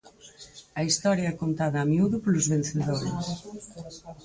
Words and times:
A 0.79 0.81
historia 0.87 1.27
é 1.33 1.37
contada 1.43 1.77
a 1.79 1.85
miúdo 1.91 2.17
polos 2.23 2.49
vencedores. 2.53 3.25